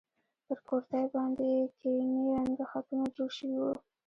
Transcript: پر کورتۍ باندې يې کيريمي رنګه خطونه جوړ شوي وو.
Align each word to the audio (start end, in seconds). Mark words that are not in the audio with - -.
پر 0.45 0.57
کورتۍ 0.67 1.05
باندې 1.15 1.43
يې 1.53 1.63
کيريمي 1.79 2.25
رنګه 2.37 2.65
خطونه 2.71 3.05
جوړ 3.15 3.29
شوي 3.37 3.57
وو. 3.61 3.71